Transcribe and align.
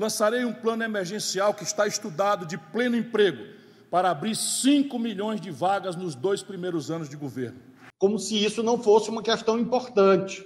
lançarei 0.00 0.46
um 0.46 0.52
plano 0.52 0.82
emergencial 0.82 1.52
que 1.52 1.62
está 1.62 1.86
estudado 1.86 2.46
de 2.46 2.56
pleno 2.56 2.96
emprego 2.96 3.44
para 3.90 4.10
abrir 4.10 4.34
5 4.34 4.98
milhões 4.98 5.42
de 5.42 5.50
vagas 5.50 5.94
nos 5.94 6.14
dois 6.14 6.42
primeiros 6.42 6.90
anos 6.90 7.06
de 7.06 7.16
governo. 7.16 7.58
Como 7.98 8.18
se 8.18 8.42
isso 8.42 8.62
não 8.62 8.82
fosse 8.82 9.10
uma 9.10 9.22
questão 9.22 9.58
importante. 9.58 10.42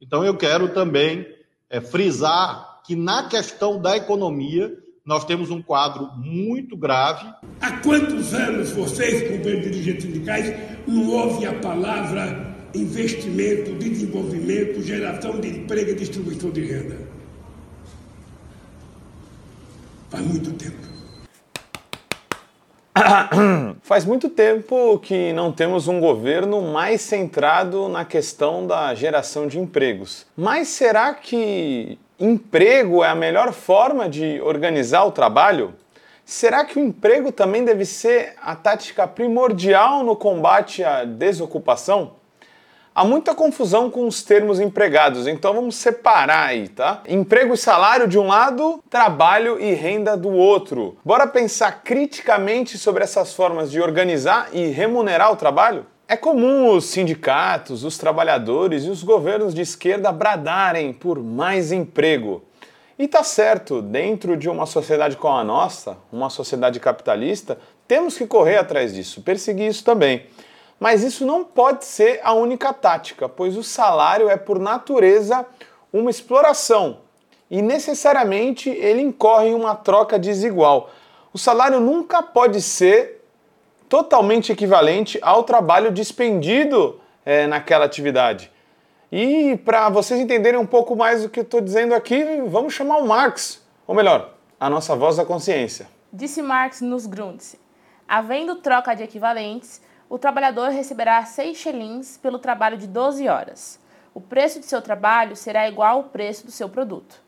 Então, 0.00 0.24
eu 0.24 0.36
quero 0.36 0.68
também 0.68 1.26
é, 1.68 1.80
frisar 1.80 2.80
que, 2.86 2.94
na 2.94 3.28
questão 3.28 3.80
da 3.80 3.96
economia, 3.96 4.72
nós 5.04 5.24
temos 5.24 5.50
um 5.50 5.60
quadro 5.60 6.12
muito 6.14 6.76
grave. 6.76 7.26
Há 7.60 7.78
quantos 7.78 8.32
anos 8.34 8.70
vocês, 8.70 9.36
governo 9.36 9.62
dirigentes 9.62 10.04
sindicais, 10.04 10.54
não 10.86 11.08
ouvem 11.10 11.46
a 11.46 11.58
palavra 11.58 12.54
investimento, 12.72 13.74
desenvolvimento, 13.74 14.80
geração 14.80 15.40
de 15.40 15.48
emprego 15.48 15.90
e 15.90 15.94
distribuição 15.96 16.50
de 16.50 16.60
renda? 16.60 17.16
Faz 20.16 20.26
muito 20.26 20.52
tempo. 20.54 20.76
Faz 23.82 24.04
muito 24.06 24.30
tempo 24.30 24.98
que 25.00 25.30
não 25.34 25.52
temos 25.52 25.88
um 25.88 26.00
governo 26.00 26.62
mais 26.62 27.02
centrado 27.02 27.86
na 27.86 28.02
questão 28.02 28.66
da 28.66 28.94
geração 28.94 29.46
de 29.46 29.58
empregos. 29.58 30.26
Mas 30.34 30.68
será 30.68 31.12
que 31.12 31.98
emprego 32.18 33.04
é 33.04 33.08
a 33.08 33.14
melhor 33.14 33.52
forma 33.52 34.08
de 34.08 34.40
organizar 34.40 35.04
o 35.04 35.12
trabalho? 35.12 35.74
Será 36.24 36.64
que 36.64 36.78
o 36.78 36.82
emprego 36.82 37.30
também 37.30 37.62
deve 37.62 37.84
ser 37.84 38.36
a 38.40 38.56
tática 38.56 39.06
primordial 39.06 40.02
no 40.02 40.16
combate 40.16 40.82
à 40.82 41.04
desocupação? 41.04 42.12
Há 42.98 43.04
muita 43.04 43.34
confusão 43.34 43.90
com 43.90 44.06
os 44.06 44.22
termos 44.22 44.58
empregados, 44.58 45.26
então 45.26 45.52
vamos 45.52 45.76
separar 45.76 46.46
aí, 46.46 46.66
tá? 46.66 47.02
Emprego 47.06 47.52
e 47.52 47.56
salário 47.58 48.08
de 48.08 48.18
um 48.18 48.26
lado, 48.26 48.82
trabalho 48.88 49.60
e 49.60 49.74
renda 49.74 50.16
do 50.16 50.30
outro. 50.30 50.96
Bora 51.04 51.26
pensar 51.26 51.82
criticamente 51.84 52.78
sobre 52.78 53.04
essas 53.04 53.34
formas 53.34 53.70
de 53.70 53.82
organizar 53.82 54.48
e 54.50 54.68
remunerar 54.68 55.30
o 55.30 55.36
trabalho? 55.36 55.84
É 56.08 56.16
comum 56.16 56.70
os 56.70 56.86
sindicatos, 56.86 57.84
os 57.84 57.98
trabalhadores 57.98 58.84
e 58.84 58.88
os 58.88 59.02
governos 59.02 59.52
de 59.52 59.60
esquerda 59.60 60.10
bradarem 60.10 60.90
por 60.94 61.22
mais 61.22 61.72
emprego. 61.72 62.44
E 62.98 63.06
tá 63.06 63.22
certo, 63.22 63.82
dentro 63.82 64.38
de 64.38 64.48
uma 64.48 64.64
sociedade 64.64 65.18
como 65.18 65.36
a 65.36 65.44
nossa, 65.44 65.98
uma 66.10 66.30
sociedade 66.30 66.80
capitalista, 66.80 67.58
temos 67.86 68.16
que 68.16 68.26
correr 68.26 68.56
atrás 68.56 68.94
disso, 68.94 69.20
perseguir 69.20 69.68
isso 69.68 69.84
também. 69.84 70.24
Mas 70.78 71.02
isso 71.02 71.24
não 71.24 71.44
pode 71.44 71.84
ser 71.84 72.20
a 72.22 72.34
única 72.34 72.72
tática, 72.72 73.28
pois 73.28 73.56
o 73.56 73.62
salário 73.62 74.28
é 74.28 74.36
por 74.36 74.58
natureza 74.58 75.46
uma 75.92 76.10
exploração 76.10 76.98
e 77.50 77.62
necessariamente 77.62 78.68
ele 78.68 79.00
incorre 79.00 79.48
em 79.48 79.54
uma 79.54 79.74
troca 79.74 80.18
desigual. 80.18 80.90
O 81.32 81.38
salário 81.38 81.80
nunca 81.80 82.22
pode 82.22 82.60
ser 82.60 83.24
totalmente 83.88 84.52
equivalente 84.52 85.18
ao 85.22 85.44
trabalho 85.44 85.92
dispendido 85.92 87.00
é, 87.24 87.46
naquela 87.46 87.84
atividade. 87.84 88.50
E 89.10 89.56
para 89.64 89.88
vocês 89.88 90.18
entenderem 90.20 90.58
um 90.58 90.66
pouco 90.66 90.96
mais 90.96 91.22
do 91.22 91.28
que 91.28 91.38
eu 91.38 91.44
estou 91.44 91.60
dizendo 91.60 91.94
aqui, 91.94 92.42
vamos 92.46 92.74
chamar 92.74 92.98
o 92.98 93.06
Marx, 93.06 93.64
ou 93.86 93.94
melhor, 93.94 94.34
a 94.58 94.68
nossa 94.68 94.96
voz 94.96 95.16
da 95.16 95.24
consciência. 95.24 95.86
Disse 96.12 96.42
Marx 96.42 96.80
nos 96.80 97.06
Grunds: 97.06 97.56
havendo 98.08 98.56
troca 98.56 98.94
de 98.94 99.04
equivalentes, 99.04 99.80
o 100.08 100.18
trabalhador 100.18 100.70
receberá 100.70 101.24
6 101.24 101.56
shillings 101.56 102.18
pelo 102.18 102.38
trabalho 102.38 102.76
de 102.76 102.86
12 102.86 103.28
horas. 103.28 103.80
O 104.14 104.20
preço 104.20 104.60
de 104.60 104.66
seu 104.66 104.80
trabalho 104.80 105.34
será 105.34 105.68
igual 105.68 105.96
ao 105.96 106.04
preço 106.04 106.46
do 106.46 106.52
seu 106.52 106.68
produto. 106.68 107.20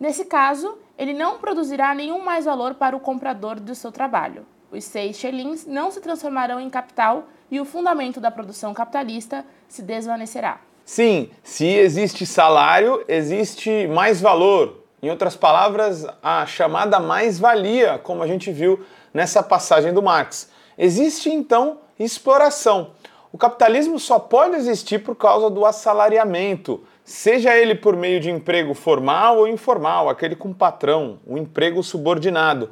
Nesse 0.00 0.24
caso, 0.24 0.78
ele 0.96 1.12
não 1.12 1.38
produzirá 1.38 1.94
nenhum 1.94 2.24
mais 2.24 2.44
valor 2.44 2.74
para 2.74 2.96
o 2.96 3.00
comprador 3.00 3.60
do 3.60 3.74
seu 3.74 3.92
trabalho. 3.92 4.46
Os 4.70 4.84
6 4.84 5.16
shillings 5.16 5.66
não 5.66 5.90
se 5.90 6.00
transformarão 6.00 6.58
em 6.60 6.70
capital 6.70 7.28
e 7.50 7.60
o 7.60 7.64
fundamento 7.64 8.20
da 8.20 8.30
produção 8.30 8.72
capitalista 8.72 9.44
se 9.68 9.82
desvanecerá. 9.82 10.60
Sim, 10.84 11.30
se 11.42 11.66
existe 11.66 12.24
salário, 12.24 13.04
existe 13.06 13.86
mais 13.86 14.20
valor. 14.20 14.84
Em 15.02 15.10
outras 15.10 15.36
palavras, 15.36 16.06
a 16.22 16.44
chamada 16.46 16.98
mais-valia, 16.98 17.98
como 17.98 18.22
a 18.22 18.26
gente 18.26 18.50
viu 18.50 18.84
nessa 19.12 19.42
passagem 19.42 19.92
do 19.92 20.02
Marx. 20.02 20.50
Existe 20.76 21.30
então 21.30 21.78
exploração. 21.98 22.92
O 23.30 23.36
capitalismo 23.36 23.98
só 23.98 24.18
pode 24.18 24.56
existir 24.56 25.00
por 25.00 25.14
causa 25.14 25.50
do 25.50 25.66
assalariamento, 25.66 26.82
seja 27.04 27.56
ele 27.56 27.74
por 27.74 27.94
meio 27.94 28.20
de 28.20 28.30
emprego 28.30 28.72
formal 28.72 29.38
ou 29.38 29.48
informal, 29.48 30.08
aquele 30.08 30.34
com 30.34 30.52
patrão, 30.52 31.18
o 31.26 31.36
emprego 31.36 31.82
subordinado. 31.82 32.70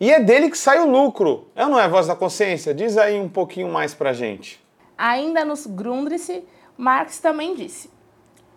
E 0.00 0.10
é 0.10 0.18
dele 0.18 0.50
que 0.50 0.56
sai 0.56 0.80
o 0.80 0.90
lucro. 0.90 1.46
É 1.54 1.66
não 1.66 1.78
é 1.78 1.86
voz 1.86 2.06
da 2.06 2.16
consciência? 2.16 2.74
Diz 2.74 2.96
aí 2.96 3.20
um 3.20 3.28
pouquinho 3.28 3.70
mais 3.70 3.94
pra 3.94 4.12
gente. 4.12 4.60
Ainda 4.96 5.44
nos 5.44 5.66
Grundrisse, 5.66 6.44
Marx 6.76 7.18
também 7.18 7.54
disse: 7.54 7.90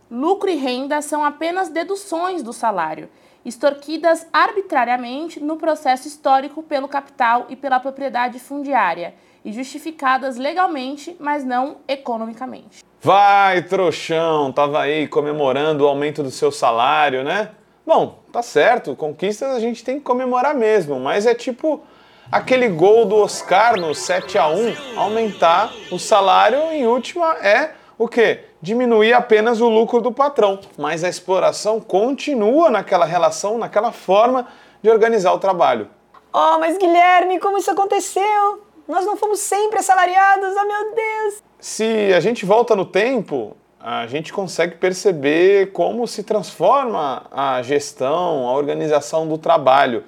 lucro 0.09 0.49
e 0.49 0.55
renda 0.55 1.01
são 1.01 1.23
apenas 1.23 1.69
deduções 1.69 2.41
do 2.41 2.53
salário, 2.53 3.09
extorquidas 3.43 4.25
arbitrariamente 4.31 5.39
no 5.39 5.57
processo 5.57 6.07
histórico 6.07 6.63
pelo 6.63 6.87
capital 6.87 7.45
e 7.49 7.55
pela 7.55 7.79
propriedade 7.79 8.39
fundiária 8.39 9.13
e 9.45 9.53
justificadas 9.53 10.37
legalmente, 10.37 11.15
mas 11.19 11.45
não 11.45 11.77
economicamente. 11.87 12.83
Vai, 12.99 13.61
trouxão, 13.61 14.51
tava 14.51 14.81
aí 14.81 15.07
comemorando 15.07 15.85
o 15.85 15.87
aumento 15.87 16.23
do 16.23 16.31
seu 16.31 16.51
salário, 16.51 17.23
né? 17.23 17.51
Bom, 17.85 18.17
tá 18.31 18.41
certo, 18.41 18.95
conquistas 18.95 19.55
a 19.55 19.59
gente 19.59 19.83
tem 19.83 19.99
que 19.99 20.03
comemorar 20.03 20.55
mesmo, 20.55 20.99
mas 20.99 21.27
é 21.27 21.35
tipo 21.35 21.83
aquele 22.31 22.67
gol 22.67 23.05
do 23.05 23.17
Oscar 23.17 23.79
no 23.79 23.93
7 23.93 24.39
a 24.39 24.47
1 24.47 24.97
aumentar 24.97 25.71
o 25.91 25.99
salário 25.99 26.57
em 26.71 26.87
última 26.87 27.35
é 27.35 27.75
o 27.99 28.07
quê? 28.07 28.45
Diminuir 28.59 29.13
apenas 29.13 29.61
o 29.61 29.69
lucro 29.69 30.01
do 30.01 30.11
patrão, 30.11 30.59
mas 30.75 31.03
a 31.03 31.09
exploração 31.09 31.79
continua 31.79 32.71
naquela 32.71 33.05
relação, 33.05 33.59
naquela 33.59 33.91
forma 33.91 34.47
de 34.81 34.89
organizar 34.89 35.31
o 35.33 35.39
trabalho. 35.39 35.87
Oh, 36.33 36.57
mas 36.59 36.77
Guilherme, 36.79 37.39
como 37.39 37.59
isso 37.59 37.69
aconteceu? 37.69 38.64
Nós 38.87 39.03
não 39.03 39.17
fomos 39.17 39.39
sempre 39.39 39.79
assalariados, 39.79 40.49
oh 40.55 40.67
meu 40.67 40.95
Deus! 40.95 41.43
Se 41.59 42.13
a 42.13 42.19
gente 42.19 42.45
volta 42.45 42.75
no 42.75 42.85
tempo, 42.85 43.57
a 43.79 44.05
gente 44.05 44.31
consegue 44.31 44.75
perceber 44.75 45.71
como 45.71 46.07
se 46.07 46.21
transforma 46.21 47.25
a 47.31 47.63
gestão, 47.63 48.47
a 48.47 48.53
organização 48.53 49.27
do 49.27 49.39
trabalho. 49.39 50.03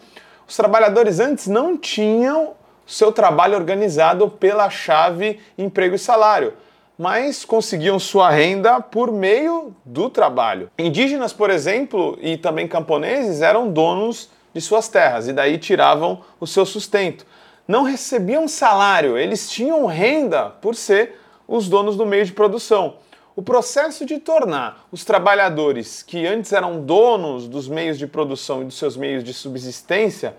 Os 0.48 0.56
trabalhadores 0.56 1.20
antes 1.20 1.48
não 1.48 1.76
tinham 1.76 2.54
seu 2.86 3.12
trabalho 3.12 3.56
organizado 3.56 4.30
pela 4.30 4.70
chave 4.70 5.40
emprego 5.58 5.96
e 5.96 6.00
salário, 6.00 6.54
mas 7.00 7.44
conseguiam 7.44 7.98
sua 7.98 8.30
renda 8.30 8.80
por 8.80 9.12
meio 9.12 9.76
do 9.84 10.08
trabalho. 10.08 10.70
Indígenas, 10.78 11.34
por 11.34 11.50
exemplo, 11.50 12.16
e 12.22 12.38
também 12.38 12.68
camponeses 12.68 13.42
eram 13.42 13.72
donos 13.72 14.30
de 14.54 14.62
suas 14.62 14.88
terras 14.88 15.28
e 15.28 15.34
daí 15.34 15.58
tiravam 15.58 16.22
o 16.40 16.46
seu 16.46 16.64
sustento 16.64 17.26
não 17.68 17.84
recebiam 17.84 18.48
salário, 18.48 19.18
eles 19.18 19.50
tinham 19.50 19.86
renda 19.86 20.50
por 20.62 20.76
ser 20.76 21.20
os 21.48 21.68
donos 21.68 21.96
do 21.98 22.06
meio 22.06 22.26
de 22.26 22.32
produção. 22.32 22.96
O 23.36 23.42
processo 23.42 24.06
de 24.06 24.18
tornar 24.18 24.88
os 24.92 25.06
trabalhadores 25.06 26.02
que 26.02 26.26
antes 26.26 26.54
eram 26.54 26.82
donos 26.82 27.48
dos 27.48 27.68
meios 27.68 27.98
de 28.00 28.08
produção 28.08 28.62
e 28.62 28.66
dos 28.66 28.78
seus 28.78 28.98
meios 28.98 29.24
de 29.24 29.34
subsistência 29.34 30.36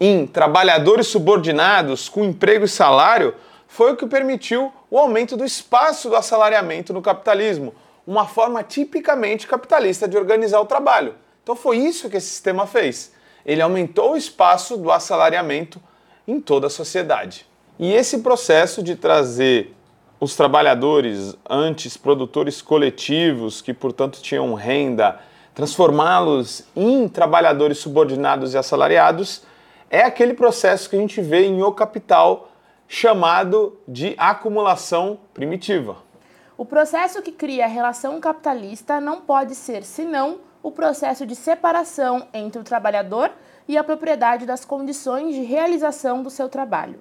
em 0.00 0.26
trabalhadores 0.26 1.08
subordinados 1.08 2.08
com 2.08 2.24
emprego 2.24 2.64
e 2.64 2.68
salário 2.68 3.34
foi 3.66 3.92
o 3.92 3.96
que 3.96 4.06
permitiu 4.06 4.72
o 4.90 4.98
aumento 4.98 5.36
do 5.36 5.44
espaço 5.44 6.08
do 6.08 6.16
assalariamento 6.16 6.92
no 6.92 7.02
capitalismo, 7.02 7.74
uma 8.06 8.26
forma 8.26 8.62
tipicamente 8.62 9.46
capitalista 9.46 10.08
de 10.08 10.16
organizar 10.16 10.60
o 10.60 10.66
trabalho. 10.66 11.16
Então 11.42 11.54
foi 11.54 11.76
isso 11.76 12.08
que 12.08 12.16
esse 12.16 12.28
sistema 12.28 12.66
fez. 12.66 13.12
Ele 13.44 13.60
aumentou 13.60 14.12
o 14.12 14.16
espaço 14.16 14.76
do 14.76 14.90
assalariamento 14.90 15.80
em 16.28 16.38
toda 16.38 16.66
a 16.66 16.70
sociedade. 16.70 17.46
E 17.78 17.90
esse 17.90 18.18
processo 18.18 18.82
de 18.82 18.94
trazer 18.94 19.74
os 20.20 20.36
trabalhadores, 20.36 21.34
antes 21.48 21.96
produtores 21.96 22.60
coletivos, 22.60 23.62
que 23.62 23.72
portanto 23.72 24.20
tinham 24.20 24.52
renda, 24.52 25.18
transformá-los 25.54 26.64
em 26.76 27.08
trabalhadores 27.08 27.78
subordinados 27.78 28.52
e 28.52 28.58
assalariados, 28.58 29.42
é 29.90 30.02
aquele 30.02 30.34
processo 30.34 30.90
que 30.90 30.96
a 30.96 30.98
gente 30.98 31.20
vê 31.22 31.46
em 31.46 31.62
O 31.62 31.72
Capital 31.72 32.50
chamado 32.86 33.78
de 33.86 34.14
acumulação 34.18 35.18
primitiva. 35.32 35.96
O 36.56 36.64
processo 36.64 37.22
que 37.22 37.32
cria 37.32 37.64
a 37.64 37.68
relação 37.68 38.20
capitalista 38.20 39.00
não 39.00 39.20
pode 39.20 39.54
ser 39.54 39.84
senão 39.84 40.40
o 40.62 40.72
processo 40.72 41.24
de 41.24 41.36
separação 41.36 42.26
entre 42.34 42.60
o 42.60 42.64
trabalhador 42.64 43.30
e 43.68 43.76
a 43.76 43.84
propriedade 43.84 44.46
das 44.46 44.64
condições 44.64 45.34
de 45.34 45.42
realização 45.42 46.22
do 46.22 46.30
seu 46.30 46.48
trabalho. 46.48 46.98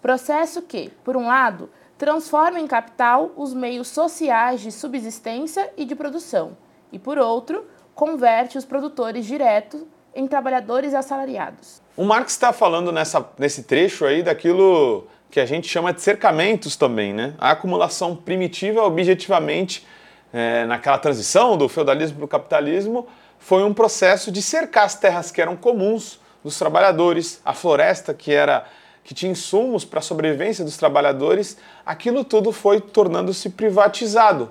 Processo 0.00 0.62
que, 0.62 0.90
por 1.04 1.16
um 1.16 1.26
lado, 1.26 1.68
transforma 1.98 2.58
em 2.58 2.66
capital 2.66 3.30
os 3.36 3.52
meios 3.52 3.88
sociais 3.88 4.60
de 4.62 4.72
subsistência 4.72 5.70
e 5.76 5.84
de 5.84 5.94
produção, 5.94 6.56
e 6.90 6.98
por 6.98 7.18
outro, 7.18 7.66
converte 7.94 8.56
os 8.56 8.64
produtores 8.64 9.26
diretos 9.26 9.82
em 10.14 10.26
trabalhadores 10.26 10.94
assalariados. 10.94 11.82
O 11.96 12.04
Marx 12.04 12.32
está 12.32 12.52
falando 12.52 12.90
nessa, 12.90 13.26
nesse 13.38 13.64
trecho 13.64 14.06
aí 14.06 14.22
daquilo 14.22 15.06
que 15.30 15.40
a 15.40 15.46
gente 15.46 15.68
chama 15.68 15.92
de 15.92 16.00
cercamentos 16.00 16.76
também, 16.76 17.12
né? 17.12 17.34
A 17.38 17.50
acumulação 17.50 18.16
primitiva, 18.16 18.82
objetivamente, 18.82 19.86
é, 20.32 20.64
naquela 20.64 20.98
transição 20.98 21.56
do 21.56 21.68
feudalismo 21.68 22.18
para 22.18 22.24
o 22.24 22.28
capitalismo, 22.28 23.06
foi 23.46 23.62
um 23.62 23.72
processo 23.72 24.32
de 24.32 24.42
cercar 24.42 24.86
as 24.86 24.96
terras 24.96 25.30
que 25.30 25.40
eram 25.40 25.54
comuns 25.54 26.18
dos 26.42 26.58
trabalhadores, 26.58 27.40
a 27.44 27.52
floresta 27.52 28.12
que 28.12 28.32
era 28.32 28.66
que 29.04 29.14
tinha 29.14 29.30
insumos 29.30 29.84
para 29.84 30.00
a 30.00 30.02
sobrevivência 30.02 30.64
dos 30.64 30.76
trabalhadores, 30.76 31.56
aquilo 31.86 32.24
tudo 32.24 32.50
foi 32.50 32.80
tornando-se 32.80 33.50
privatizado. 33.50 34.50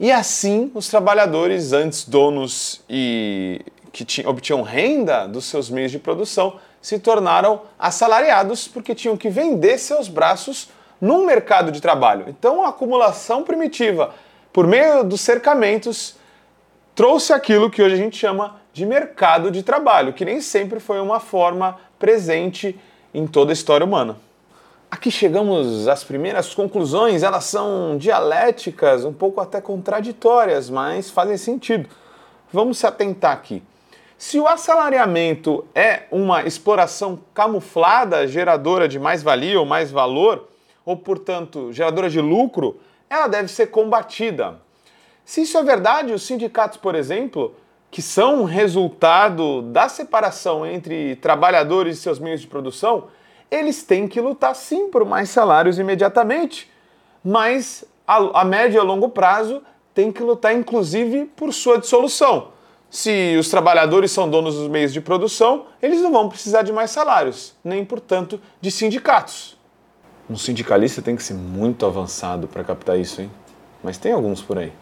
E 0.00 0.10
assim, 0.10 0.68
os 0.74 0.88
trabalhadores, 0.88 1.72
antes 1.72 2.08
donos 2.08 2.82
e 2.90 3.60
que 3.92 4.04
tinham, 4.04 4.28
obtinham 4.28 4.62
renda 4.62 5.28
dos 5.28 5.44
seus 5.44 5.70
meios 5.70 5.92
de 5.92 6.00
produção, 6.00 6.58
se 6.82 6.98
tornaram 6.98 7.62
assalariados 7.78 8.66
porque 8.66 8.96
tinham 8.96 9.16
que 9.16 9.28
vender 9.30 9.78
seus 9.78 10.08
braços 10.08 10.70
num 11.00 11.24
mercado 11.24 11.70
de 11.70 11.80
trabalho. 11.80 12.24
Então, 12.26 12.64
a 12.64 12.70
acumulação 12.70 13.44
primitiva, 13.44 14.12
por 14.52 14.66
meio 14.66 15.04
dos 15.04 15.20
cercamentos, 15.20 16.16
trouxe 16.94 17.32
aquilo 17.32 17.70
que 17.70 17.82
hoje 17.82 17.94
a 17.94 17.98
gente 17.98 18.16
chama 18.16 18.60
de 18.72 18.86
mercado 18.86 19.50
de 19.50 19.62
trabalho, 19.62 20.12
que 20.12 20.24
nem 20.24 20.40
sempre 20.40 20.80
foi 20.80 21.00
uma 21.00 21.20
forma 21.20 21.78
presente 21.98 22.78
em 23.12 23.26
toda 23.26 23.52
a 23.52 23.54
história 23.54 23.84
humana. 23.84 24.16
Aqui 24.90 25.10
chegamos 25.10 25.88
às 25.88 26.04
primeiras 26.04 26.54
conclusões, 26.54 27.22
elas 27.22 27.44
são 27.44 27.96
dialéticas, 27.98 29.04
um 29.04 29.12
pouco 29.12 29.40
até 29.40 29.60
contraditórias, 29.60 30.70
mas 30.70 31.10
fazem 31.10 31.36
sentido. 31.36 31.88
Vamos 32.52 32.78
se 32.78 32.86
atentar 32.86 33.32
aqui. 33.32 33.62
Se 34.16 34.38
o 34.38 34.46
assalariamento 34.46 35.66
é 35.74 36.04
uma 36.10 36.44
exploração 36.44 37.18
camuflada, 37.34 38.26
geradora 38.28 38.86
de 38.86 38.98
mais-valia 38.98 39.58
ou 39.58 39.66
mais 39.66 39.90
valor, 39.90 40.48
ou 40.86 40.96
portanto 40.96 41.72
geradora 41.72 42.08
de 42.08 42.20
lucro, 42.20 42.80
ela 43.10 43.26
deve 43.26 43.48
ser 43.48 43.66
combatida. 43.66 44.60
Se 45.24 45.42
isso 45.42 45.56
é 45.56 45.62
verdade, 45.62 46.12
os 46.12 46.22
sindicatos, 46.22 46.76
por 46.76 46.94
exemplo, 46.94 47.54
que 47.90 48.02
são 48.02 48.44
resultado 48.44 49.62
da 49.62 49.88
separação 49.88 50.66
entre 50.66 51.16
trabalhadores 51.16 51.98
e 51.98 52.00
seus 52.00 52.18
meios 52.18 52.40
de 52.40 52.46
produção, 52.46 53.04
eles 53.50 53.82
têm 53.82 54.08
que 54.08 54.20
lutar 54.20 54.54
sim 54.54 54.88
por 54.90 55.04
mais 55.04 55.30
salários 55.30 55.78
imediatamente, 55.78 56.70
mas 57.24 57.84
a, 58.06 58.40
a 58.40 58.44
médio 58.44 58.76
e 58.76 58.80
a 58.80 58.82
longo 58.82 59.08
prazo 59.08 59.62
tem 59.94 60.10
que 60.10 60.22
lutar 60.22 60.54
inclusive 60.54 61.24
por 61.36 61.52
sua 61.54 61.78
dissolução. 61.78 62.48
Se 62.90 63.36
os 63.38 63.48
trabalhadores 63.48 64.10
são 64.10 64.28
donos 64.28 64.56
dos 64.56 64.68
meios 64.68 64.92
de 64.92 65.00
produção, 65.00 65.66
eles 65.80 66.00
não 66.00 66.12
vão 66.12 66.28
precisar 66.28 66.62
de 66.62 66.72
mais 66.72 66.90
salários, 66.90 67.54
nem, 67.64 67.84
portanto, 67.84 68.40
de 68.60 68.70
sindicatos. 68.70 69.56
Um 70.28 70.36
sindicalista 70.36 71.00
tem 71.00 71.16
que 71.16 71.22
ser 71.22 71.34
muito 71.34 71.86
avançado 71.86 72.46
para 72.46 72.62
captar 72.62 72.98
isso, 72.98 73.20
hein? 73.20 73.30
Mas 73.82 73.98
tem 73.98 74.12
alguns 74.12 74.42
por 74.42 74.58
aí. 74.58 74.72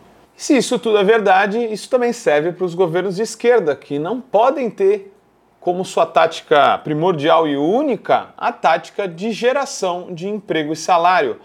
Se 0.43 0.57
isso 0.57 0.77
tudo 0.77 0.99
é 0.99 1.05
verdade, 1.05 1.57
isso 1.73 1.89
também 1.89 2.13
serve 2.13 2.51
para 2.51 2.65
os 2.65 2.75
governos 2.75 3.15
de 3.15 3.23
esquerda, 3.23 3.77
que 3.77 3.97
não 3.97 4.21
podem 4.21 4.69
ter 4.69 5.15
como 5.61 5.85
sua 5.85 6.05
tática 6.05 6.79
primordial 6.79 7.47
e 7.47 7.57
única 7.57 8.35
a 8.37 8.51
tática 8.51 9.07
de 9.07 9.31
geração 9.31 10.13
de 10.13 10.29
emprego 10.29 10.73
e 10.73 10.77
salário. 10.77 11.41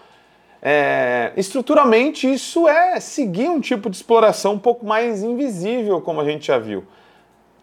É, 0.60 1.32
estruturalmente, 1.38 2.28
isso 2.28 2.68
é 2.68 3.00
seguir 3.00 3.48
um 3.48 3.62
tipo 3.62 3.88
de 3.88 3.98
exploração 3.98 4.54
um 4.54 4.60
pouco 4.60 4.84
mais 4.84 5.22
invisível, 5.22 6.02
como 6.02 6.20
a 6.20 6.26
gente 6.26 6.48
já 6.48 6.58
viu. 6.58 6.84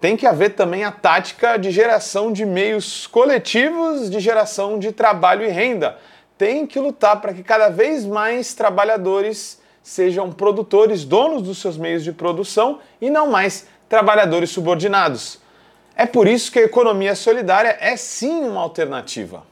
Tem 0.00 0.16
que 0.16 0.28
haver 0.28 0.50
também 0.50 0.84
a 0.84 0.92
tática 0.92 1.56
de 1.56 1.72
geração 1.72 2.32
de 2.32 2.46
meios 2.46 3.08
coletivos 3.08 4.08
de 4.08 4.20
geração 4.20 4.78
de 4.78 4.92
trabalho 4.92 5.44
e 5.44 5.48
renda. 5.48 5.98
Tem 6.38 6.64
que 6.64 6.78
lutar 6.78 7.20
para 7.20 7.34
que 7.34 7.42
cada 7.42 7.70
vez 7.70 8.06
mais 8.06 8.54
trabalhadores 8.54 9.63
sejam 9.84 10.32
produtores, 10.32 11.04
donos 11.04 11.42
dos 11.42 11.58
seus 11.58 11.76
meios 11.76 12.02
de 12.02 12.10
produção 12.10 12.78
e 13.00 13.10
não 13.10 13.30
mais 13.30 13.68
trabalhadores 13.86 14.48
subordinados. 14.48 15.38
É 15.94 16.06
por 16.06 16.26
isso 16.26 16.50
que 16.50 16.58
a 16.58 16.62
economia 16.62 17.14
solidária 17.14 17.76
é 17.78 17.94
sim 17.94 18.44
uma 18.44 18.62
alternativa. 18.62 19.44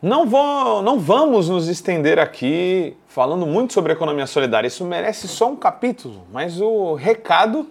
Não, 0.00 0.26
vou, 0.26 0.80
não 0.80 1.00
vamos 1.00 1.48
nos 1.48 1.66
estender 1.66 2.20
aqui 2.20 2.96
falando 3.08 3.44
muito 3.44 3.72
sobre 3.72 3.92
economia 3.92 4.28
solidária, 4.28 4.68
isso 4.68 4.84
merece 4.84 5.26
só 5.26 5.50
um 5.50 5.56
capítulo, 5.56 6.24
mas 6.32 6.60
o 6.60 6.94
recado 6.94 7.68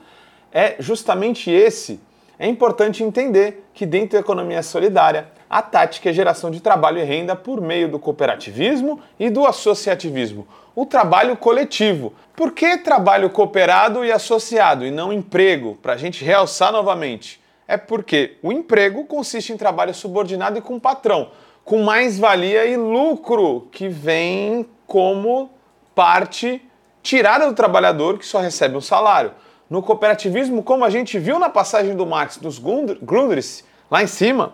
é 0.52 0.76
justamente 0.80 1.50
esse. 1.50 2.02
É 2.38 2.46
importante 2.46 3.02
entender 3.02 3.66
que 3.74 3.86
dentro 3.86 4.18
da 4.18 4.20
economia 4.20 4.62
solidária, 4.62 5.30
a 5.50 5.62
tática 5.62 6.10
é 6.10 6.14
geração 6.14 6.52
de 6.52 6.60
trabalho 6.60 7.00
e 7.00 7.04
renda 7.04 7.36
por 7.36 7.62
meio 7.62 7.90
do 7.90 8.00
cooperativismo 8.00 9.00
e 9.20 9.30
do 9.30 9.46
associativismo 9.46 10.48
o 10.78 10.86
trabalho 10.86 11.36
coletivo. 11.36 12.14
Por 12.36 12.52
que 12.52 12.78
trabalho 12.78 13.32
cooperado 13.32 14.06
e 14.06 14.12
associado 14.12 14.86
e 14.86 14.92
não 14.92 15.12
emprego? 15.12 15.76
Para 15.82 15.94
a 15.94 15.98
gente 15.98 16.24
realçar 16.24 16.72
novamente. 16.72 17.42
É 17.68 17.78
porque 17.78 18.38
o 18.44 18.52
emprego 18.52 19.04
consiste 19.06 19.52
em 19.52 19.58
trabalho 19.58 19.92
subordinado 19.92 20.60
e 20.60 20.62
com 20.62 20.80
patrão, 20.80 21.32
com 21.66 21.82
mais 21.82 22.20
valia 22.20 22.64
e 22.68 22.78
lucro 22.78 23.68
que 23.72 23.90
vem 23.90 24.68
como 24.86 25.50
parte 25.96 26.62
tirada 27.02 27.48
do 27.48 27.56
trabalhador 27.56 28.20
que 28.20 28.26
só 28.28 28.38
recebe 28.38 28.78
um 28.78 28.82
salário. 28.82 29.32
No 29.68 29.82
cooperativismo, 29.82 30.62
como 30.62 30.86
a 30.86 30.92
gente 30.92 31.18
viu 31.18 31.40
na 31.40 31.50
passagem 31.50 31.96
do 31.96 32.06
Marx 32.06 32.38
dos 32.38 32.60
Grundrisse, 32.60 33.64
lá 33.90 34.04
em 34.04 34.08
cima, 34.08 34.54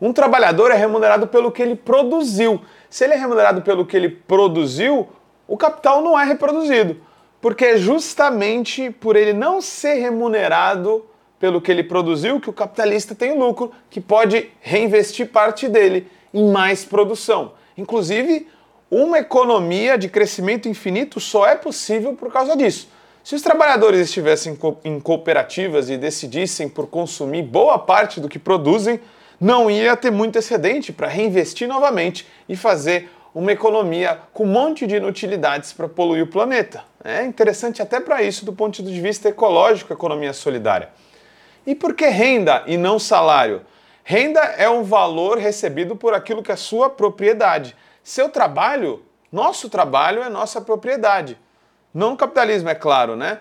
um 0.00 0.12
trabalhador 0.12 0.70
é 0.70 0.74
remunerado 0.74 1.26
pelo 1.26 1.50
que 1.50 1.62
ele 1.62 1.74
produziu. 1.74 2.60
Se 2.90 3.04
ele 3.04 3.14
é 3.14 3.16
remunerado 3.16 3.62
pelo 3.62 3.86
que 3.86 3.96
ele 3.96 4.08
produziu, 4.08 5.08
o 5.48 5.56
capital 5.56 6.02
não 6.02 6.18
é 6.18 6.24
reproduzido, 6.24 7.00
porque 7.40 7.64
é 7.64 7.76
justamente 7.76 8.90
por 8.90 9.16
ele 9.16 9.32
não 9.32 9.60
ser 9.60 9.94
remunerado 9.94 11.04
pelo 11.38 11.60
que 11.60 11.70
ele 11.70 11.82
produziu 11.82 12.40
que 12.40 12.50
o 12.50 12.52
capitalista 12.52 13.14
tem 13.14 13.38
lucro, 13.38 13.72
que 13.90 14.00
pode 14.00 14.50
reinvestir 14.60 15.30
parte 15.30 15.68
dele 15.68 16.08
em 16.32 16.50
mais 16.50 16.84
produção. 16.84 17.52
Inclusive, 17.76 18.48
uma 18.90 19.18
economia 19.18 19.98
de 19.98 20.08
crescimento 20.08 20.68
infinito 20.68 21.20
só 21.20 21.46
é 21.46 21.56
possível 21.56 22.14
por 22.14 22.32
causa 22.32 22.56
disso. 22.56 22.88
Se 23.22 23.34
os 23.34 23.42
trabalhadores 23.42 24.00
estivessem 24.00 24.56
em 24.84 25.00
cooperativas 25.00 25.90
e 25.90 25.96
decidissem 25.96 26.68
por 26.68 26.86
consumir 26.86 27.42
boa 27.42 27.78
parte 27.78 28.20
do 28.20 28.28
que 28.28 28.38
produzem, 28.38 29.00
não 29.40 29.70
ia 29.70 29.96
ter 29.96 30.10
muito 30.10 30.38
excedente 30.38 30.92
para 30.92 31.08
reinvestir 31.08 31.68
novamente 31.68 32.26
e 32.48 32.56
fazer 32.56 33.10
uma 33.34 33.52
economia 33.52 34.18
com 34.32 34.44
um 34.44 34.46
monte 34.46 34.86
de 34.86 34.96
inutilidades 34.96 35.72
para 35.72 35.88
poluir 35.88 36.22
o 36.22 36.26
planeta. 36.26 36.84
É 37.04 37.22
interessante 37.24 37.82
até 37.82 38.00
para 38.00 38.22
isso 38.22 38.46
do 38.46 38.52
ponto 38.52 38.82
de 38.82 39.00
vista 39.00 39.28
ecológico 39.28 39.92
economia 39.92 40.32
solidária. 40.32 40.88
E 41.66 41.74
por 41.74 41.94
que 41.94 42.06
renda 42.06 42.62
e 42.66 42.78
não 42.78 42.98
salário? 42.98 43.62
Renda 44.02 44.40
é 44.40 44.70
um 44.70 44.82
valor 44.82 45.36
recebido 45.36 45.96
por 45.96 46.14
aquilo 46.14 46.42
que 46.42 46.52
é 46.52 46.56
sua 46.56 46.88
propriedade. 46.88 47.76
Seu 48.02 48.28
trabalho, 48.28 49.02
nosso 49.30 49.68
trabalho 49.68 50.22
é 50.22 50.28
nossa 50.28 50.60
propriedade. 50.60 51.36
Não 51.92 52.10
no 52.10 52.16
capitalismo, 52.16 52.68
é 52.68 52.74
claro, 52.74 53.16
né? 53.16 53.40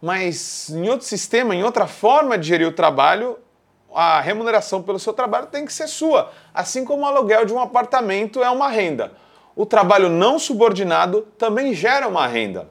Mas 0.00 0.70
em 0.70 0.88
outro 0.88 1.06
sistema, 1.06 1.54
em 1.54 1.64
outra 1.64 1.86
forma 1.86 2.38
de 2.38 2.46
gerir 2.46 2.68
o 2.68 2.72
trabalho, 2.72 3.38
a 3.94 4.20
remuneração 4.20 4.82
pelo 4.82 4.98
seu 4.98 5.12
trabalho 5.12 5.46
tem 5.46 5.64
que 5.64 5.72
ser 5.72 5.88
sua. 5.88 6.30
Assim 6.52 6.84
como 6.84 7.02
o 7.02 7.06
aluguel 7.06 7.44
de 7.44 7.52
um 7.52 7.60
apartamento 7.60 8.42
é 8.42 8.50
uma 8.50 8.68
renda 8.68 9.12
o 9.56 9.64
trabalho 9.64 10.10
não 10.10 10.38
subordinado 10.38 11.22
também 11.38 11.72
gera 11.72 12.06
uma 12.06 12.26
renda. 12.26 12.68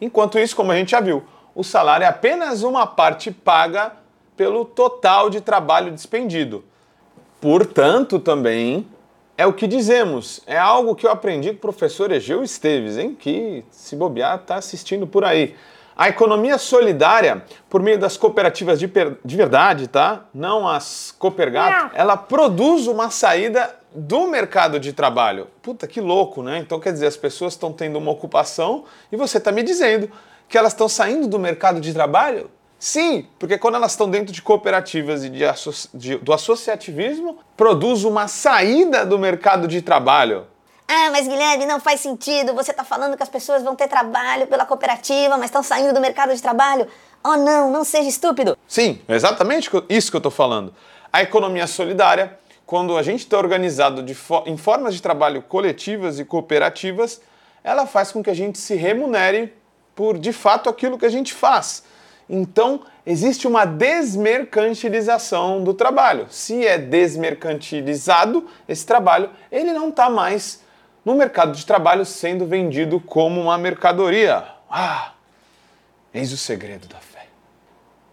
Enquanto 0.00 0.38
isso, 0.38 0.56
como 0.56 0.72
a 0.72 0.76
gente 0.76 0.92
já 0.92 1.00
viu, 1.00 1.22
o 1.54 1.62
salário 1.62 2.04
é 2.04 2.08
apenas 2.08 2.62
uma 2.62 2.86
parte 2.86 3.30
paga 3.30 3.92
pelo 4.36 4.64
total 4.64 5.28
de 5.28 5.42
trabalho 5.42 5.92
despendido. 5.92 6.64
Portanto, 7.40 8.18
também 8.18 8.88
é 9.36 9.46
o 9.46 9.52
que 9.52 9.66
dizemos. 9.66 10.40
É 10.46 10.58
algo 10.58 10.94
que 10.94 11.06
eu 11.06 11.10
aprendi 11.10 11.50
com 11.50 11.56
o 11.56 11.60
professor 11.60 12.10
Egeu 12.10 12.42
Esteves, 12.42 12.96
hein? 12.96 13.14
que, 13.14 13.62
se 13.70 13.94
bobear, 13.94 14.36
está 14.36 14.56
assistindo 14.56 15.06
por 15.06 15.24
aí. 15.24 15.54
A 15.96 16.10
economia 16.10 16.58
solidária, 16.58 17.42
por 17.70 17.82
meio 17.82 17.98
das 17.98 18.18
cooperativas 18.18 18.78
de, 18.78 18.86
de 19.24 19.36
verdade, 19.36 19.88
tá? 19.88 20.26
Não 20.34 20.68
as 20.68 21.14
Coopergato, 21.18 21.96
ela 21.96 22.18
produz 22.18 22.86
uma 22.86 23.08
saída 23.10 23.74
do 23.94 24.26
mercado 24.26 24.78
de 24.78 24.92
trabalho. 24.92 25.48
Puta, 25.62 25.86
que 25.86 26.00
louco, 26.00 26.42
né? 26.42 26.58
Então 26.58 26.78
quer 26.78 26.92
dizer, 26.92 27.06
as 27.06 27.16
pessoas 27.16 27.54
estão 27.54 27.72
tendo 27.72 27.98
uma 27.98 28.10
ocupação 28.10 28.84
e 29.10 29.16
você 29.16 29.38
está 29.38 29.50
me 29.50 29.62
dizendo 29.62 30.10
que 30.46 30.58
elas 30.58 30.74
estão 30.74 30.88
saindo 30.88 31.26
do 31.26 31.38
mercado 31.38 31.80
de 31.80 31.94
trabalho? 31.94 32.50
Sim, 32.78 33.26
porque 33.38 33.56
quando 33.56 33.76
elas 33.76 33.92
estão 33.92 34.08
dentro 34.08 34.34
de 34.34 34.42
cooperativas 34.42 35.24
e 35.24 35.30
de, 35.30 35.44
de, 35.94 36.16
do 36.18 36.32
associativismo, 36.32 37.38
produz 37.56 38.04
uma 38.04 38.28
saída 38.28 39.06
do 39.06 39.18
mercado 39.18 39.66
de 39.66 39.80
trabalho. 39.80 40.46
Ah, 40.88 41.10
mas 41.10 41.26
Guilherme, 41.26 41.66
não 41.66 41.80
faz 41.80 42.00
sentido. 42.00 42.54
Você 42.54 42.70
está 42.70 42.84
falando 42.84 43.16
que 43.16 43.22
as 43.22 43.28
pessoas 43.28 43.62
vão 43.62 43.74
ter 43.74 43.88
trabalho 43.88 44.46
pela 44.46 44.64
cooperativa, 44.64 45.36
mas 45.36 45.46
estão 45.46 45.62
saindo 45.62 45.92
do 45.92 46.00
mercado 46.00 46.32
de 46.34 46.40
trabalho. 46.40 46.86
Oh 47.24 47.36
não, 47.36 47.70
não 47.70 47.82
seja 47.82 48.08
estúpido! 48.08 48.56
Sim, 48.68 49.00
exatamente 49.08 49.68
isso 49.88 50.10
que 50.10 50.16
eu 50.16 50.18
estou 50.18 50.30
falando. 50.30 50.72
A 51.12 51.22
economia 51.22 51.66
solidária, 51.66 52.38
quando 52.64 52.96
a 52.96 53.02
gente 53.02 53.20
está 53.20 53.36
organizado 53.36 54.14
fo 54.14 54.44
em 54.46 54.56
formas 54.56 54.94
de 54.94 55.02
trabalho 55.02 55.42
coletivas 55.42 56.20
e 56.20 56.24
cooperativas, 56.24 57.20
ela 57.64 57.84
faz 57.84 58.12
com 58.12 58.22
que 58.22 58.30
a 58.30 58.34
gente 58.34 58.58
se 58.58 58.76
remunere 58.76 59.52
por 59.92 60.16
de 60.16 60.32
fato 60.32 60.70
aquilo 60.70 60.96
que 60.96 61.06
a 61.06 61.10
gente 61.10 61.34
faz. 61.34 61.82
Então, 62.28 62.82
existe 63.04 63.48
uma 63.48 63.64
desmercantilização 63.64 65.64
do 65.64 65.74
trabalho. 65.74 66.28
Se 66.30 66.64
é 66.64 66.78
desmercantilizado 66.78 68.46
esse 68.68 68.86
trabalho, 68.86 69.30
ele 69.50 69.72
não 69.72 69.88
está 69.88 70.08
mais 70.08 70.64
no 71.06 71.14
mercado 71.14 71.56
de 71.56 71.64
trabalho 71.64 72.04
sendo 72.04 72.44
vendido 72.44 72.98
como 72.98 73.40
uma 73.40 73.56
mercadoria. 73.56 74.42
Ah, 74.68 75.12
eis 76.12 76.32
o 76.32 76.36
segredo 76.36 76.88
da 76.88 76.96
fé. 76.96 77.28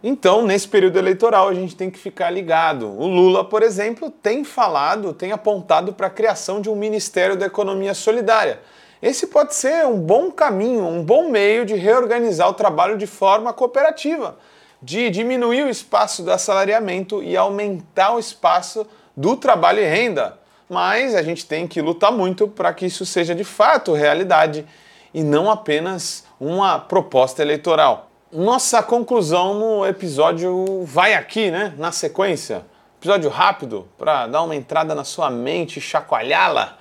Então, 0.04 0.46
nesse 0.46 0.68
período 0.68 1.00
eleitoral, 1.00 1.50
a 1.50 1.56
gente 1.56 1.76
tem 1.76 1.90
que 1.90 1.98
ficar 1.98 2.30
ligado. 2.30 2.88
O 2.88 3.08
Lula, 3.08 3.44
por 3.44 3.64
exemplo, 3.64 4.12
tem 4.12 4.44
falado, 4.44 5.12
tem 5.12 5.32
apontado 5.32 5.94
para 5.94 6.06
a 6.06 6.10
criação 6.12 6.62
de 6.62 6.70
um 6.70 6.76
Ministério 6.76 7.36
da 7.36 7.48
Economia 7.48 7.96
Solidária. 7.96 8.60
Esse 9.02 9.26
pode 9.26 9.56
ser 9.56 9.88
um 9.88 10.00
bom 10.00 10.32
caminho, 10.32 10.86
um 10.86 11.04
bom 11.04 11.32
meio 11.32 11.66
de 11.66 11.74
reorganizar 11.74 12.48
o 12.48 12.54
trabalho 12.54 12.96
de 12.96 13.08
forma 13.08 13.52
cooperativa, 13.52 14.38
de 14.80 15.10
diminuir 15.10 15.64
o 15.64 15.70
espaço 15.70 16.22
do 16.22 16.32
assalariamento 16.32 17.24
e 17.24 17.36
aumentar 17.36 18.14
o 18.14 18.20
espaço 18.20 18.86
do 19.18 19.36
trabalho 19.36 19.80
e 19.80 19.86
renda. 19.86 20.43
Mas 20.74 21.14
a 21.14 21.22
gente 21.22 21.46
tem 21.46 21.68
que 21.68 21.80
lutar 21.80 22.12
muito 22.12 22.48
para 22.48 22.74
que 22.74 22.88
isso 22.88 23.06
seja 23.06 23.36
de 23.36 23.44
fato 23.44 23.94
realidade 23.94 24.66
e 25.14 25.22
não 25.22 25.52
apenas 25.52 26.26
uma 26.40 26.80
proposta 26.80 27.44
eleitoral. 27.44 28.10
Nossa 28.32 28.82
conclusão 28.82 29.54
no 29.54 29.86
episódio 29.86 30.84
vai 30.84 31.14
aqui, 31.14 31.52
né? 31.52 31.76
Na 31.78 31.92
sequência. 31.92 32.66
Episódio 33.00 33.30
rápido 33.30 33.88
para 34.00 34.26
dar 34.26 34.42
uma 34.42 34.56
entrada 34.56 34.96
na 34.96 35.04
sua 35.04 35.30
mente 35.30 35.78
e 35.78 35.82
chacoalhá-la. 35.82 36.76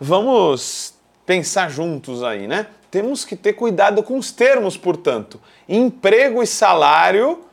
Vamos 0.00 0.94
pensar 1.24 1.70
juntos 1.70 2.24
aí, 2.24 2.48
né? 2.48 2.66
Temos 2.90 3.24
que 3.24 3.36
ter 3.36 3.52
cuidado 3.52 4.02
com 4.02 4.18
os 4.18 4.32
termos, 4.32 4.76
portanto. 4.76 5.40
Emprego 5.68 6.42
e 6.42 6.48
salário 6.48 7.44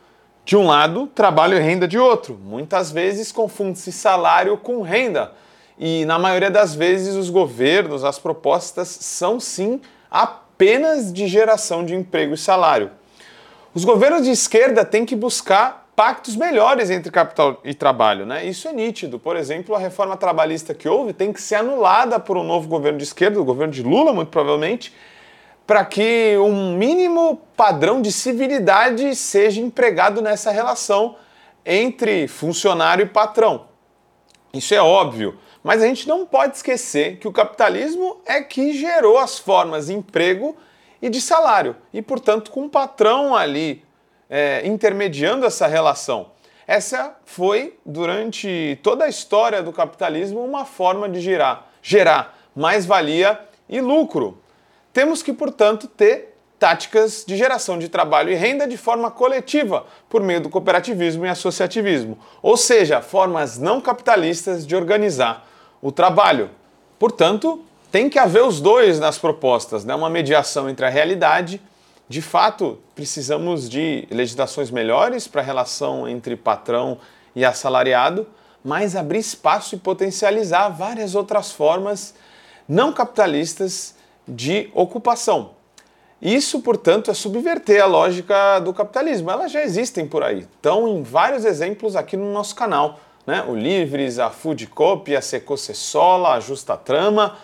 de 0.44 0.56
um 0.56 0.66
lado, 0.66 1.06
trabalho 1.06 1.56
e 1.56 1.60
renda 1.60 1.86
de 1.86 2.00
outro. 2.00 2.36
Muitas 2.42 2.90
vezes 2.90 3.30
confunde-se 3.30 3.92
salário 3.92 4.56
com 4.56 4.82
renda. 4.82 5.32
E 5.78 6.04
na 6.06 6.18
maioria 6.18 6.50
das 6.50 6.74
vezes 6.74 7.14
os 7.14 7.30
governos, 7.30 8.04
as 8.04 8.18
propostas 8.18 8.88
são 8.88 9.38
sim 9.38 9.80
apenas 10.10 11.12
de 11.12 11.28
geração 11.28 11.84
de 11.84 11.94
emprego 11.94 12.34
e 12.34 12.38
salário. 12.38 12.90
Os 13.72 13.84
governos 13.84 14.24
de 14.24 14.30
esquerda 14.30 14.84
têm 14.84 15.06
que 15.06 15.14
buscar 15.14 15.88
pactos 15.94 16.36
melhores 16.36 16.90
entre 16.90 17.10
capital 17.12 17.60
e 17.64 17.74
trabalho. 17.74 18.26
Né? 18.26 18.44
Isso 18.44 18.66
é 18.66 18.72
nítido. 18.72 19.18
Por 19.18 19.36
exemplo, 19.36 19.74
a 19.74 19.78
reforma 19.78 20.16
trabalhista 20.16 20.74
que 20.74 20.88
houve 20.88 21.12
tem 21.12 21.32
que 21.32 21.40
ser 21.42 21.56
anulada 21.56 22.18
por 22.18 22.36
um 22.36 22.42
novo 22.42 22.68
governo 22.68 22.98
de 22.98 23.04
esquerda, 23.04 23.40
o 23.40 23.44
governo 23.44 23.72
de 23.72 23.82
Lula, 23.82 24.12
muito 24.12 24.28
provavelmente, 24.28 24.92
para 25.66 25.84
que 25.84 26.36
um 26.38 26.76
mínimo 26.76 27.40
padrão 27.56 28.00
de 28.00 28.10
civilidade 28.10 29.14
seja 29.14 29.60
empregado 29.60 30.22
nessa 30.22 30.50
relação 30.50 31.16
entre 31.66 32.26
funcionário 32.26 33.02
e 33.02 33.06
patrão. 33.06 33.66
Isso 34.54 34.74
é 34.74 34.80
óbvio, 34.80 35.36
mas 35.68 35.82
a 35.82 35.86
gente 35.86 36.08
não 36.08 36.24
pode 36.24 36.56
esquecer 36.56 37.18
que 37.18 37.28
o 37.28 37.32
capitalismo 37.32 38.22
é 38.24 38.40
que 38.40 38.72
gerou 38.72 39.18
as 39.18 39.38
formas 39.38 39.88
de 39.88 39.92
emprego 39.92 40.56
e 41.02 41.10
de 41.10 41.20
salário, 41.20 41.76
e 41.92 42.00
portanto 42.00 42.50
com 42.50 42.62
um 42.62 42.68
patrão 42.70 43.36
ali 43.36 43.84
é, 44.30 44.66
intermediando 44.66 45.44
essa 45.44 45.66
relação. 45.66 46.30
Essa 46.66 47.14
foi, 47.26 47.76
durante 47.84 48.80
toda 48.82 49.04
a 49.04 49.10
história 49.10 49.62
do 49.62 49.70
capitalismo, 49.70 50.42
uma 50.42 50.64
forma 50.64 51.06
de 51.06 51.20
gerar, 51.20 51.70
gerar 51.82 52.34
mais-valia 52.56 53.38
e 53.68 53.78
lucro. 53.78 54.40
Temos 54.90 55.22
que, 55.22 55.34
portanto, 55.34 55.86
ter 55.86 56.34
táticas 56.58 57.26
de 57.28 57.36
geração 57.36 57.78
de 57.78 57.90
trabalho 57.90 58.30
e 58.32 58.34
renda 58.34 58.66
de 58.66 58.78
forma 58.78 59.10
coletiva, 59.10 59.84
por 60.08 60.22
meio 60.22 60.40
do 60.40 60.48
cooperativismo 60.48 61.26
e 61.26 61.28
associativismo, 61.28 62.18
ou 62.40 62.56
seja, 62.56 63.02
formas 63.02 63.58
não 63.58 63.82
capitalistas 63.82 64.66
de 64.66 64.74
organizar 64.74 65.46
o 65.80 65.92
trabalho. 65.92 66.50
Portanto, 66.98 67.64
tem 67.90 68.08
que 68.10 68.18
haver 68.18 68.42
os 68.42 68.60
dois 68.60 68.98
nas 68.98 69.18
propostas, 69.18 69.84
né? 69.84 69.94
uma 69.94 70.10
mediação 70.10 70.68
entre 70.68 70.84
a 70.84 70.88
realidade 70.88 71.60
de 72.08 72.22
fato, 72.22 72.78
precisamos 72.94 73.68
de 73.68 74.08
legislações 74.10 74.70
melhores 74.70 75.28
para 75.28 75.42
a 75.42 75.44
relação 75.44 76.08
entre 76.08 76.36
patrão 76.36 76.96
e 77.36 77.44
assalariado, 77.44 78.26
mas 78.64 78.96
abrir 78.96 79.18
espaço 79.18 79.74
e 79.74 79.78
potencializar 79.78 80.70
várias 80.70 81.14
outras 81.14 81.52
formas 81.52 82.14
não 82.66 82.94
capitalistas 82.94 83.94
de 84.26 84.70
ocupação. 84.74 85.50
Isso, 86.20 86.60
portanto, 86.60 87.10
é 87.10 87.14
subverter 87.14 87.82
a 87.82 87.86
lógica 87.86 88.58
do 88.58 88.72
capitalismo. 88.72 89.30
Elas 89.30 89.52
já 89.52 89.62
existem 89.62 90.08
por 90.08 90.22
aí. 90.22 90.40
Estão 90.40 90.88
em 90.88 91.02
vários 91.02 91.44
exemplos 91.44 91.94
aqui 91.94 92.16
no 92.16 92.32
nosso 92.32 92.54
canal. 92.56 92.98
Né? 93.28 93.44
O 93.46 93.54
Livres, 93.54 94.18
a 94.18 94.30
Food 94.30 94.68
Copy, 94.68 95.14
a 95.14 95.20
Secocessola, 95.20 96.30
a 96.30 96.40
Justa 96.40 96.78
Trama. 96.78 97.36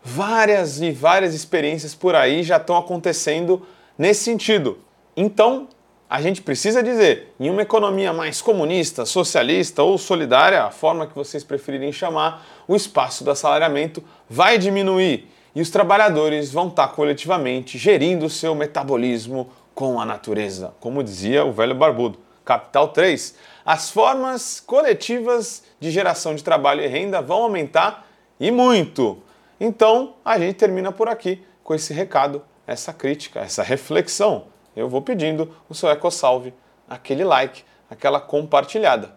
Várias 0.00 0.80
e 0.80 0.92
várias 0.92 1.34
experiências 1.34 1.96
por 1.96 2.14
aí 2.14 2.44
já 2.44 2.58
estão 2.58 2.76
acontecendo 2.76 3.66
nesse 3.98 4.22
sentido. 4.22 4.78
Então, 5.16 5.66
a 6.08 6.22
gente 6.22 6.42
precisa 6.42 6.80
dizer, 6.80 7.34
em 7.40 7.50
uma 7.50 7.62
economia 7.62 8.12
mais 8.12 8.40
comunista, 8.40 9.04
socialista 9.04 9.82
ou 9.82 9.98
solidária, 9.98 10.62
a 10.62 10.70
forma 10.70 11.08
que 11.08 11.14
vocês 11.16 11.42
preferirem 11.42 11.90
chamar, 11.90 12.46
o 12.68 12.76
espaço 12.76 13.24
do 13.24 13.32
assalariamento 13.32 14.00
vai 14.30 14.58
diminuir 14.58 15.28
e 15.56 15.60
os 15.60 15.70
trabalhadores 15.70 16.52
vão 16.52 16.68
estar 16.68 16.86
coletivamente 16.86 17.76
gerindo 17.78 18.26
o 18.26 18.30
seu 18.30 18.54
metabolismo 18.54 19.50
com 19.74 20.00
a 20.00 20.06
natureza, 20.06 20.72
como 20.78 21.02
dizia 21.02 21.44
o 21.44 21.50
velho 21.50 21.74
barbudo. 21.74 22.16
Capital 22.44 22.88
3. 22.88 23.34
As 23.64 23.90
formas 23.90 24.60
coletivas 24.60 25.62
de 25.78 25.90
geração 25.90 26.34
de 26.34 26.42
trabalho 26.42 26.82
e 26.82 26.86
renda 26.86 27.22
vão 27.22 27.42
aumentar 27.42 28.06
e 28.38 28.50
muito. 28.50 29.22
Então, 29.60 30.16
a 30.24 30.38
gente 30.38 30.56
termina 30.56 30.90
por 30.90 31.08
aqui 31.08 31.44
com 31.62 31.74
esse 31.74 31.92
recado 31.92 32.44
essa 32.66 32.92
crítica, 32.92 33.40
essa 33.40 33.62
reflexão, 33.62 34.46
eu 34.74 34.88
vou 34.88 35.02
pedindo 35.02 35.54
o 35.68 35.74
seu 35.74 35.90
EcoSalve, 35.90 36.54
aquele 36.88 37.24
like, 37.24 37.62
aquela 37.90 38.20
compartilhada. 38.20 39.16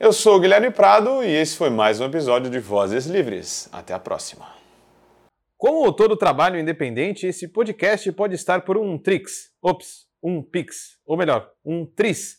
Eu 0.00 0.12
sou 0.12 0.36
o 0.36 0.40
Guilherme 0.40 0.70
Prado 0.70 1.22
e 1.22 1.30
esse 1.30 1.56
foi 1.56 1.70
mais 1.70 2.00
um 2.00 2.06
episódio 2.06 2.50
de 2.50 2.58
Vozes 2.58 3.06
Livres. 3.06 3.68
Até 3.70 3.94
a 3.94 4.00
próxima. 4.00 4.46
Como 5.56 5.92
todo 5.92 6.16
trabalho 6.16 6.58
independente, 6.58 7.28
esse 7.28 7.46
podcast 7.46 8.10
pode 8.10 8.34
estar 8.34 8.62
por 8.62 8.76
um 8.76 8.98
Trix, 8.98 9.52
ops, 9.62 10.06
um 10.20 10.42
Pix, 10.42 10.98
ou 11.06 11.16
melhor, 11.16 11.48
um 11.64 11.86
Tris, 11.86 12.38